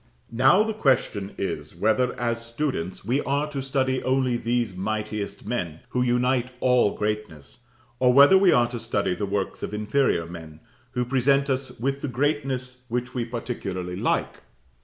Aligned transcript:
Now 0.33 0.63
the 0.63 0.73
question 0.73 1.35
is, 1.37 1.75
whether, 1.75 2.19
as 2.19 2.43
students, 2.43 3.05
we 3.05 3.21
are 3.21 3.47
to 3.51 3.61
study 3.61 4.01
only 4.01 4.35
these 4.35 4.75
mightiest 4.75 5.45
men, 5.45 5.81
who 5.89 6.01
unite 6.01 6.49
all 6.59 6.95
greatness, 6.97 7.67
or 7.99 8.11
whether 8.11 8.35
we 8.35 8.51
are 8.51 8.67
to 8.69 8.79
study 8.79 9.13
the 9.13 9.27
works 9.27 9.61
of 9.61 9.75
inferior 9.75 10.25
men, 10.25 10.59
who 10.93 11.05
present 11.05 11.51
us 11.51 11.79
with 11.79 12.01
the 12.01 12.07
greatness 12.07 12.83
which 12.89 13.13
we 13.13 13.25
particularly 13.25 13.95
like? 13.95 14.39